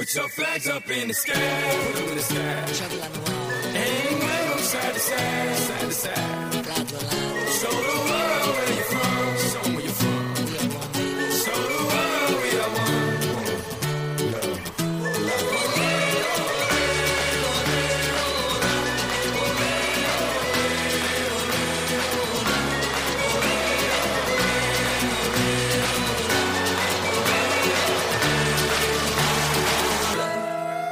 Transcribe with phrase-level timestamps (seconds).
[0.00, 1.34] Put your flags up in the sky,
[1.92, 2.64] put 'em in the sky.
[2.72, 6.49] Trouble on the wall, And wave 'em side to side, side to side.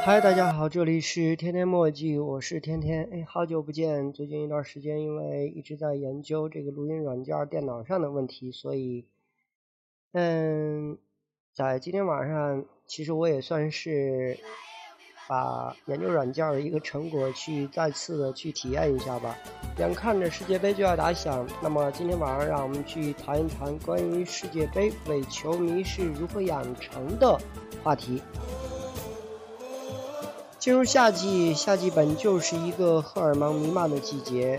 [0.08, 3.06] 嗨，大家好，这里是天天墨迹，我是天天。
[3.12, 4.10] 哎，好久不见！
[4.10, 9.04] 最近一段时间，因为一直在研究这个录音软件电脑上的问题，所以，
[10.12, 10.96] 嗯，
[11.52, 14.38] 在今天晚上，其实我也算是
[15.28, 19.36] 把研究软件的一个成果去再次的去体验一下吧。
[19.78, 27.38] 眼看着世界杯就要打响，那么今天晚上让我们去谈一谈关于世界杯伪球迷是如何养成的
[27.84, 28.22] 话题。
[30.58, 34.58] 进入夏季，夏季本就是一个荷尔蒙弥漫的季节。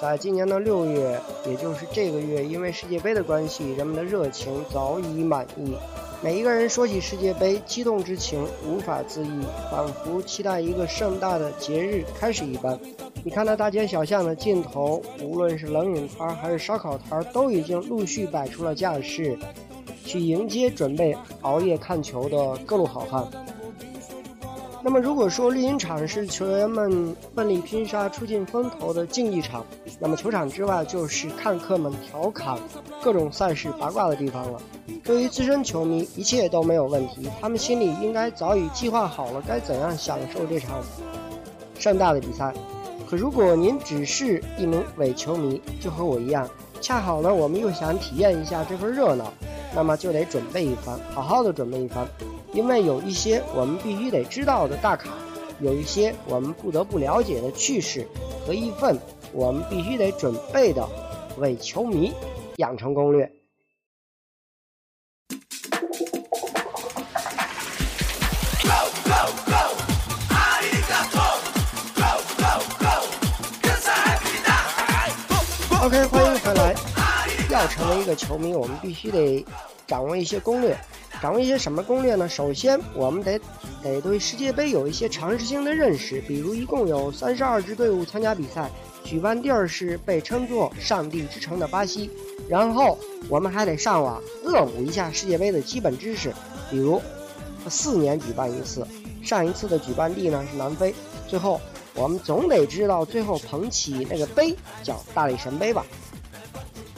[0.00, 5.74] 在今年的六月，也就是这个月，因为世界杯的关系，人们的热情早已满溢。
[6.22, 12.78] 每一个人说起世界杯，激动之情无法自抑，仿佛期待一个盛大的节日开始一般。
[13.24, 19.38] 你看那大街小巷的尽头，无论是冷饮摊儿还是烧烤摊儿，都已经陆续摆出了架势，
[20.04, 23.26] 去迎接准备熬夜看球的各路好汉。
[24.82, 29.64] 那么，如果说绿茵场是球员们奋力拼杀、出尽风头的竞技场，
[29.98, 32.58] 那么球场之外就是看客们调侃
[33.02, 34.60] 各种赛事八卦的地方了。
[35.04, 40.82] 对于资深球迷，一切都没有问题，他们心里应该早已计划好了该怎样享受这场
[41.78, 42.52] 盛大的比赛。
[43.08, 46.48] 可如果您只是一名伪球迷，就和我一样，
[46.80, 49.30] 恰好呢，我们又想体验一下这份热闹，
[49.74, 52.08] 那么就得准备一番，好好的准备一番。
[52.52, 55.10] 因为有一些我们必须得知道的大卡，
[55.60, 58.06] 有一些我们不得不了解的趣事，
[58.46, 58.98] 和一份
[59.32, 60.86] 我们必须得准备的
[61.38, 62.12] 伪球迷
[62.56, 63.30] 养成攻略。
[75.82, 76.74] OK，欢迎回来。
[77.48, 79.44] 要成为一个球迷，我们必须得
[79.86, 80.76] 掌握一些攻略。
[81.20, 82.26] 掌握一些什么攻略呢？
[82.26, 83.38] 首先，我们得
[83.82, 88.70] 得对世界杯有一些常识性的认识，比如一共有三十二支队伍参加比赛，
[89.04, 92.10] 举办地儿是被称作“上帝之城”的巴西。
[92.48, 92.98] 然后，
[93.28, 96.32] 我们还得上网恶补一下世界杯的基本知识，
[96.70, 97.00] 比如
[97.68, 98.86] 四年举办一次，
[99.22, 100.94] 上一次的举办地呢是南非。
[101.28, 101.60] 最后，
[101.94, 105.84] 我们总得知道最后捧起那个杯叫大力神杯吧。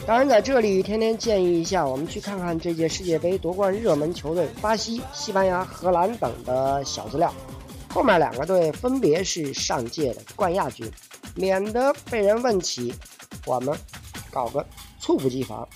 [0.05, 7.33] 当然，在这里，天天建议一下，我们去看看这届世界杯夺冠热门球队巴西、西班牙、荷兰等的小资料。
[7.89, 10.91] 后面两个队分别是上届的冠亚军，
[11.37, 12.93] 免得被人问起，
[13.47, 13.79] 我们
[14.33, 14.67] 搞个
[14.99, 15.67] 猝不及防。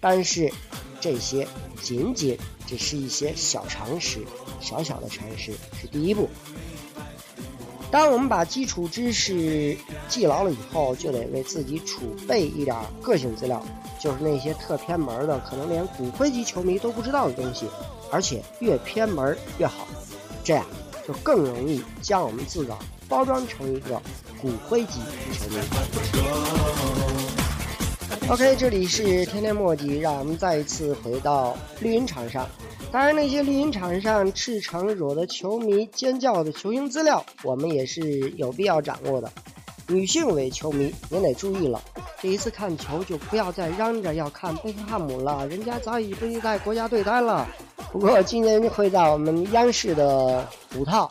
[0.00, 0.50] 但是，
[0.98, 1.46] 这些
[1.82, 4.20] 仅仅只是一些小常识，
[4.60, 6.26] 小小的常识是第一步。
[7.90, 9.76] 当我们把基础知识
[10.08, 13.64] 记牢了以后，就得为自己储备一点个性资料，
[13.98, 17.66] 就是那些特偏门的，可能连骨灰级球迷都不知道的东西，
[18.10, 19.88] 而且越偏门越好，
[20.44, 20.66] 这样
[21.06, 22.78] 就更容易将我们自个儿
[23.08, 24.00] 包装成一个
[24.40, 25.00] 骨灰级
[25.32, 25.56] 球迷。
[28.28, 32.46] OK，这里是天天墨迹，让我们再一次回到绿茵场上。
[32.90, 39.30] 当然，那些绿茵场上赤诚惹得球迷尖叫的球星资料，我们也是有必要掌握的。
[39.86, 41.80] 女性伪球迷，您得注意了，
[42.20, 47.46] 这一次看球就不要再嚷着要看贝克汉姆了，人家早已不在国家队待了。
[47.92, 51.10] 不过今年会在我们央视的五套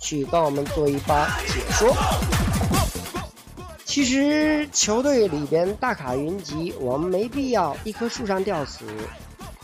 [0.00, 1.94] 去跟我们做一番解说。
[3.84, 8.84] 其实球队里边大卡云集，我们没必要一棵树上吊死。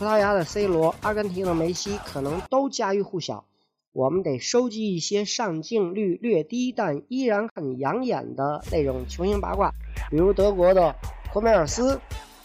[0.03, 3.45] 葡萄牙的 C 罗、阿根廷的梅西可能都家喻户晓，
[3.93, 9.71] 我们得收集一些上镜率略低但依然很养眼的那种球星八卦，
[10.09, 10.93] 比如德国的
[11.31, 12.01] 霍梅尔斯、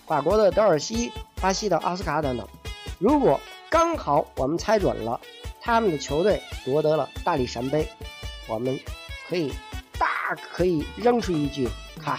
[0.06, 1.10] 法国的德尔西、
[1.40, 2.46] 巴西的奥斯卡等等。
[3.00, 5.20] 如果刚好我们猜准了
[5.61, 7.88] 他们的球队夺得了大力神杯，
[8.49, 8.78] 我们
[9.28, 9.52] 可以
[9.99, 10.06] 大
[10.54, 11.69] 可以扔出一句
[12.00, 12.16] ：“看，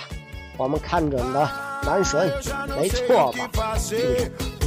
[0.58, 1.50] 我们看准的
[1.86, 2.30] 男神，
[2.78, 3.50] 没错吧？”
[3.80, 4.59] 是不是？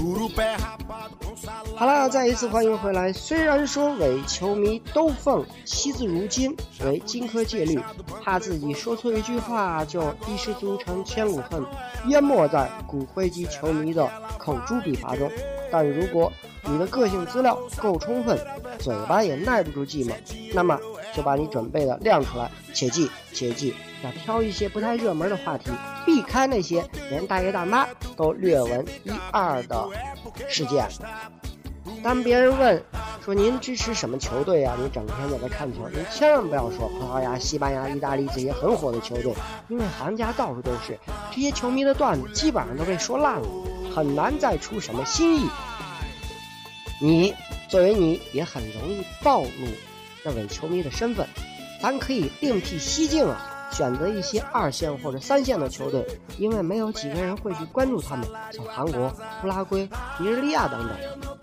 [1.76, 3.12] 好了，再一次欢迎回来。
[3.12, 7.80] 虽然说伪球迷都奉惜字如金为金科戒律，
[8.22, 11.64] 怕自己说错一句话就一失足成千古恨，
[12.06, 14.08] 淹没在骨灰级球迷的
[14.38, 15.30] 口诛笔伐中。
[15.70, 16.30] 但如果
[16.64, 18.38] 你的个性资料够充分，
[18.78, 20.12] 嘴巴也耐不住寂寞，
[20.54, 20.78] 那么
[21.14, 22.50] 就把你准备的亮出来。
[22.72, 25.70] 切记，切记，要挑一些不太热门的话题，
[26.06, 27.86] 避开那些连大爷大妈
[28.16, 29.88] 都略闻一二的
[30.48, 30.88] 事件。
[32.02, 32.82] 当别人问
[33.24, 34.76] 说您支持什么球队啊？
[34.80, 39.32] 你整天在这看球，您千万不要说葡萄牙、西班牙、意大利这些很火的球队，
[39.68, 40.98] 因为行家到处都是，
[41.30, 43.48] 这些球迷的段子基本上都被说烂了，
[43.94, 45.48] 很难再出什么新意。
[47.00, 47.34] 你
[47.68, 49.48] 作为你也很容易暴露
[50.24, 51.26] 这伪球迷的身份，
[51.80, 53.48] 咱可以另辟蹊径啊。
[53.72, 59.10] 选择一些二线或者三线的球队，因为没有几个人会去关注他们，像韩国、
[59.42, 59.88] 乌拉圭、
[60.18, 60.94] 尼日利亚等等。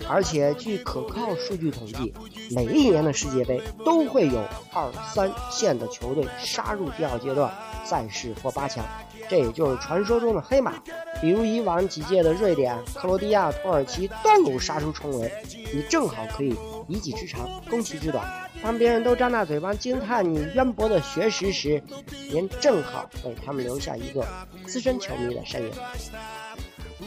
[0.08, 2.14] 而且据可靠数据统计，
[2.52, 7.52] 每一年的世界杯都会有二三线的球队杀入第二阶段
[7.84, 8.86] 赛事或八强，
[9.28, 10.74] 这也就是传说中的黑马。
[11.20, 15.34] 比如以往几届的瑞典、克罗地亚、土耳其都有杀出重围，
[15.74, 16.56] 你正好可以
[16.90, 18.26] 一技之长攻其之短。
[18.62, 21.82] 当别人都张大嘴巴惊叹你渊博的学识时，
[22.30, 24.26] 您正好为他们留下一个
[24.66, 25.72] 资深球迷的身影。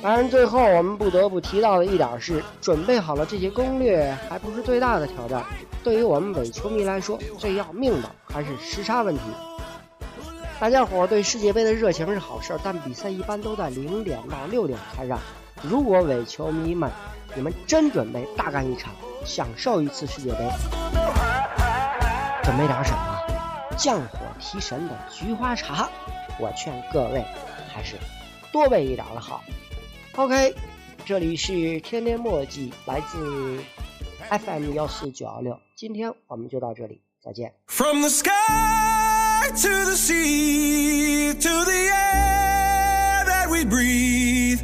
[0.03, 5.45] 当然，最后我们不得不提到的一点是，准备好了这些攻略还不是最大的挑战。
[5.85, 9.21] 对于我们伪球迷来说，最要命的还是时差问题。
[10.59, 15.19] 大家伙对世界杯的热情是好事，但比赛一般都在零点到六点开战。
[15.63, 16.91] 如果伪球迷们，
[17.37, 18.93] 你们真准备大干一场，
[19.25, 20.39] 享受一次世界杯，
[22.43, 23.23] 准备点什么？
[23.79, 25.89] 降火提神的菊花茶，
[26.41, 27.25] 我劝各位
[27.73, 27.97] 还是
[28.53, 29.45] 多备一点的好。
[30.17, 30.55] OK，
[31.05, 33.63] 这里是天天墨迹，来自
[34.31, 35.61] FM 幺四九幺六。
[35.77, 37.55] 今天我们就到这里，再见。
[37.69, 38.33] From the sky
[39.49, 44.59] to the sea to the air that we breathe,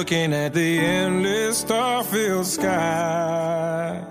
[0.00, 4.02] looking at the endless star-filled sky.